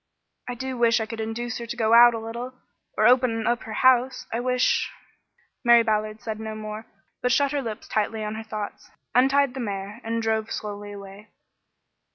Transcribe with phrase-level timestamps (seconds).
[0.47, 2.55] "I do wish I could induce her to go out a little
[2.97, 4.25] or open up her house.
[4.33, 4.89] I wish"
[5.63, 6.87] Mary Ballard said no more,
[7.21, 11.29] but shut her lips tightly on her thoughts, untied the mare, and drove slowly away.